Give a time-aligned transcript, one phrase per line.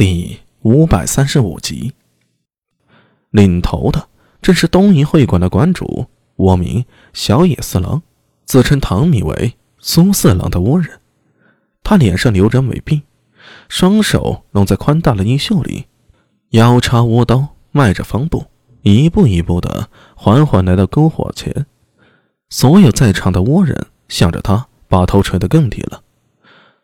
[0.00, 1.92] 第五百三十五集，
[3.28, 4.08] 领头的
[4.40, 8.00] 正是东瀛会馆的馆主，倭名小野四郎，
[8.46, 11.00] 自称唐米为苏四郎的倭人。
[11.82, 13.02] 他脸上留着美鬓，
[13.68, 15.84] 双手拢在宽大的衣袖里，
[16.52, 18.46] 腰插倭刀，迈着方步，
[18.80, 21.66] 一步一步的缓缓来到篝火前。
[22.48, 26.02] 所有在场的倭人向着他，把头垂得更低了。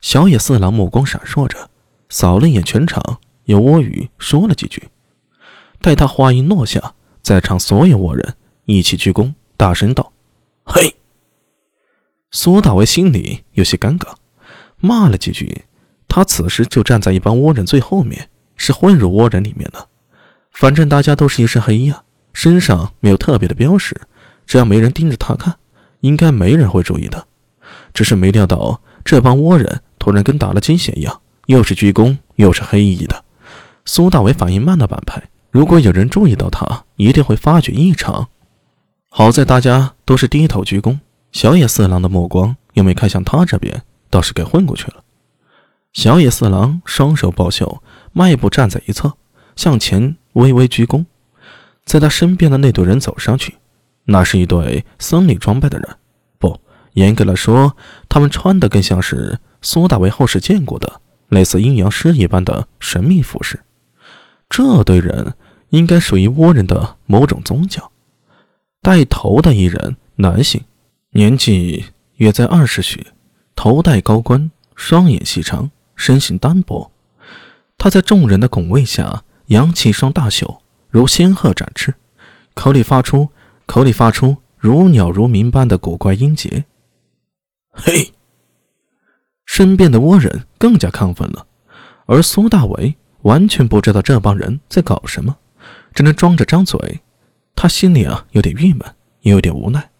[0.00, 1.70] 小野四郎目光闪烁着，
[2.14, 4.84] 扫了一眼全场，用倭语说了几句。
[5.80, 10.12] 待他话音落下，在场所有倭人一起鞠躬，大声道
[10.64, 10.94] ：“嘿！”
[12.30, 14.14] 苏大为心里有些尴尬，
[14.76, 15.64] 骂了几句。
[16.06, 19.88] 他此时就站在一帮倭人最后面，是混入倭人里面的。
[20.52, 24.00] 反正大家都是一身黑衣啊，身上没有特别的标识，
[24.46, 25.56] 只要没人盯着他看，
[25.98, 27.26] 应该没人会注意的。
[27.92, 29.82] 只是没料到这帮倭人。
[29.98, 33.24] 突然跟打了鸡血一样，又是鞠躬，又是黑衣的。
[33.84, 38.28] 苏大伟反应慢的板拍，如果有人注意到他，一定会发觉异常。
[39.10, 40.98] 好在大家都是低头鞠躬，
[41.32, 45.04] 小野四郎的目光又没看向他这边，倒是给混过去了。
[45.92, 49.12] 小野四郎双手抱袖，迈步站在一侧，
[49.54, 51.04] 向前微微鞠躬。
[51.84, 53.56] 在他身边的那队人走上去，
[54.04, 55.88] 那是一对僧侣装扮的人，
[56.38, 56.58] 不，
[56.94, 57.76] 严格来说，
[58.08, 59.38] 他们穿的更像是。
[59.66, 61.00] 苏大为后世见过的
[61.34, 63.60] 类似阴阳师一般的神秘服饰，
[64.48, 65.34] 这队人
[65.70, 67.90] 应该属于倭人的某种宗教。
[68.80, 70.62] 带头的一人，男性，
[71.10, 71.86] 年纪
[72.18, 73.08] 约在二十许，
[73.56, 76.92] 头戴高冠，双眼细长，身形单薄。
[77.76, 81.94] 他在众人的拱卫下，扬起一双大袖，如仙鹤展翅，
[82.54, 83.28] 口里发出
[83.66, 86.64] 口里发出如鸟如鸣般的古怪音节。
[87.72, 88.12] 嘿。
[89.56, 91.46] 身边的倭人更加亢奋了，
[92.06, 95.36] 而苏大为完全不知道这帮人在搞什么，
[95.94, 97.00] 只能装着张嘴。
[97.54, 98.80] 他心里啊有点郁闷，
[99.20, 99.90] 也有点无奈。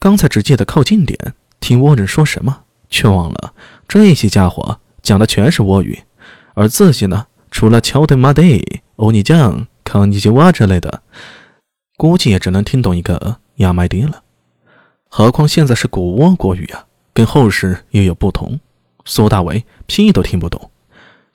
[0.00, 1.16] 刚才只记得靠近点
[1.60, 3.54] 听倭人说什么，却忘了
[3.86, 6.02] 这些家伙讲的全是倭语，
[6.54, 8.42] 而自己呢，除了乔德马德、
[8.96, 11.02] 欧尼酱、康尼吉瓦之类的，
[11.96, 14.24] 估计也只能听懂一个亚麦迪了。
[15.08, 18.58] 何况现在是古倭国语啊，跟后世又有不同。
[19.04, 20.70] 苏大为屁都听不懂，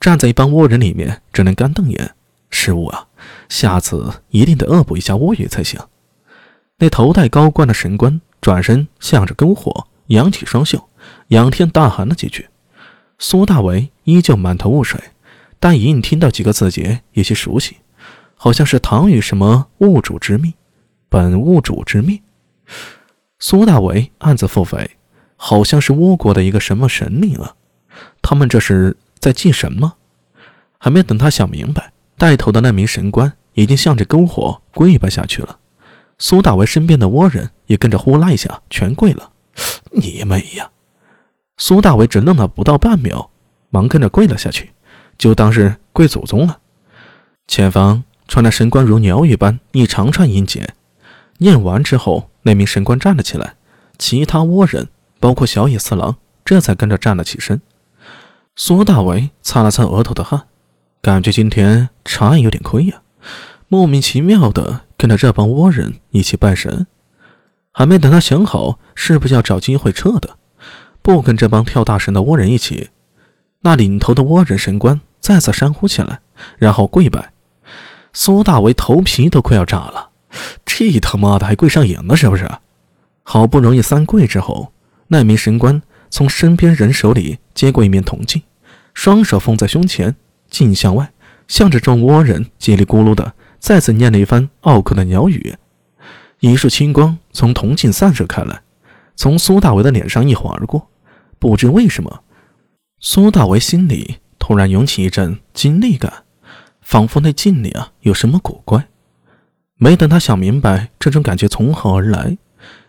[0.00, 2.14] 站在一帮倭人里面，只能干瞪眼。
[2.50, 3.08] 失误啊！
[3.48, 5.80] 下次一定得恶补一下倭语才行。
[6.78, 10.88] 那头戴高冠的神官转身向着篝火，扬起双袖，
[11.28, 12.48] 仰天大喊了几句。
[13.18, 15.00] 苏大为依旧满头雾水，
[15.58, 17.78] 但隐隐听到几个字节有些熟悉，
[18.36, 20.54] 好像是唐语什么“物主之命
[21.08, 22.20] ”，“本物主之命”。
[23.38, 24.88] 苏大为暗自腹诽。
[25.48, 27.54] 好像是倭国的一个什么神灵啊？
[28.20, 29.94] 他们这是在祭什么？
[30.76, 35.60] 还没等他想明白，带头的那名神官已经向着篝火跪拜下去了。
[36.18, 39.30] 苏大为身边的倭人也跟着呼啦一下全跪了。
[39.92, 40.68] 你妹呀！
[41.58, 43.30] 苏大为只愣了不到半秒，
[43.70, 44.72] 忙跟着跪了下去，
[45.16, 46.58] 就当是跪祖宗了。
[47.46, 50.74] 前方传来神官如鸟语般一长串音节，
[51.38, 53.54] 念完之后，那名神官站了起来，
[53.96, 54.88] 其他倭人。
[55.26, 56.14] 包括小野四郎，
[56.44, 57.60] 这才跟着站了起身。
[58.54, 60.46] 苏大为擦了擦额头的汗，
[61.02, 63.02] 感觉今天茶有点亏呀，
[63.66, 66.86] 莫名其妙的跟着这帮倭人一起拜神。
[67.72, 70.36] 还没等他想好是不是要找机会撤的，
[71.02, 72.90] 不跟这帮跳大神的倭人一起，
[73.62, 76.20] 那领头的倭人神官再次山呼起来，
[76.56, 77.32] 然后跪拜。
[78.12, 80.10] 苏大为头皮都快要炸了，
[80.64, 82.48] 这他妈的还跪上瘾了是不是？
[83.24, 84.72] 好不容易三跪之后。
[85.08, 88.42] 那名神官从身边人手里接过一面铜镜，
[88.94, 90.16] 双手放在胸前，
[90.50, 91.12] 镜向外，
[91.46, 95.54] 向着众倭人叽里咕噜的再次念了一番拗口的鸟语。
[96.40, 98.62] 一束青光从铜镜散射开来，
[99.14, 100.88] 从苏大为的脸上一晃而过。
[101.38, 102.22] 不知为什么，
[103.00, 106.24] 苏大为心里突然涌起一阵惊厉感，
[106.80, 108.88] 仿佛那镜里啊有什么古怪。
[109.78, 112.38] 没等他想明白这种感觉从何而来，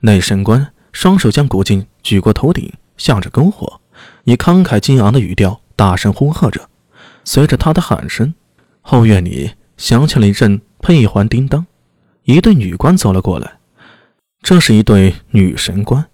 [0.00, 0.72] 那神官。
[0.92, 3.80] 双手将古镜举过头顶，向着篝火，
[4.24, 6.68] 以慷慨激昂的语调大声呼喝着。
[7.24, 8.34] 随着他的喊声，
[8.80, 11.66] 后院里响起了一阵佩环叮当，
[12.24, 13.58] 一对女官走了过来。
[14.42, 16.06] 这是一对女神官，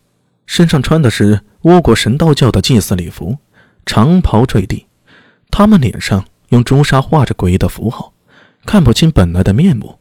[0.47, 3.39] 身上穿的是倭国神道教的祭祀礼服，
[3.87, 4.87] 长袍坠地。
[5.51, 8.13] 她们脸上用朱砂画着诡异的符号，
[8.67, 9.99] 看不清本来的面目，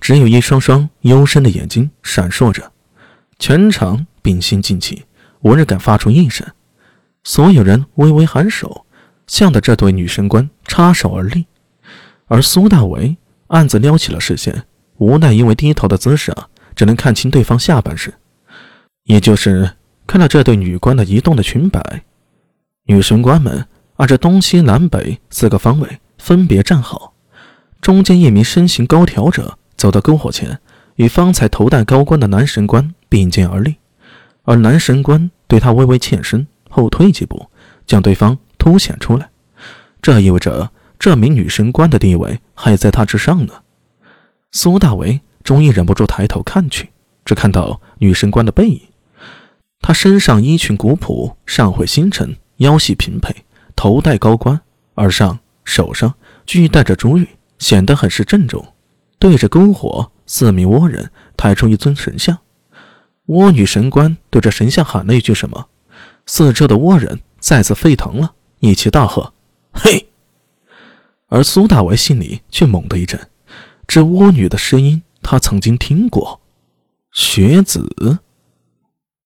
[0.00, 2.70] 只有一双双幽深的眼睛闪烁着。
[3.40, 5.04] 全场屏心静气，
[5.42, 6.44] 无人敢发出一声。
[7.22, 8.86] 所有人微微颔首，
[9.26, 11.44] 向着这对女神官插手而立。
[12.26, 13.16] 而苏大为
[13.48, 14.64] 暗自撩起了视线，
[14.96, 18.12] 无奈因为低头的姿势啊，只能看清对方下半身，
[19.04, 19.70] 也就是
[20.06, 22.02] 看到这对女官的移动的裙摆。
[22.86, 23.66] 女神官们
[23.96, 27.12] 按着东西南北四个方位分别站好，
[27.82, 30.58] 中间一名身形高挑者走到篝火前，
[30.96, 33.76] 与方才头戴高冠的男神官并肩而立，
[34.44, 37.50] 而男神官对他微微欠身后退几步，
[37.86, 39.28] 将对方凸显出来，
[40.00, 40.70] 这意味着。
[40.96, 43.52] 这名女神官的地位还在他之上呢。
[44.52, 46.88] 苏大为终于忍不住抬头看去，
[47.26, 48.80] 只看到女神官的背影。
[49.82, 53.34] 她身上衣裙古朴，上会星辰，腰系平配，
[53.76, 54.58] 头戴高冠，
[54.94, 56.14] 耳上、手上
[56.46, 58.64] 俱戴着珠玉，显得很是郑重。
[59.18, 62.38] 对着篝火，四名倭人抬出一尊神像。
[63.26, 65.68] 倭女神官对着神像喊了一句什么，
[66.26, 69.32] 四周的倭人再次沸腾了，一起大喝
[69.72, 70.08] ：“嘿！”
[71.28, 73.18] 而苏大为心里却猛地一震，
[73.86, 76.40] 这倭女的声音他曾经听过，
[77.12, 78.18] 学子。